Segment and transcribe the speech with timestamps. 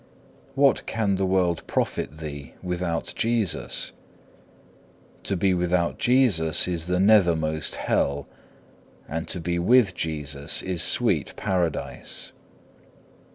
[0.55, 0.59] 2.
[0.61, 3.91] What can the world profit thee without Jesus?
[5.21, 8.27] To be without Jesus is the nethermost hell,
[9.07, 12.31] and to be with Jesus is sweet paradise.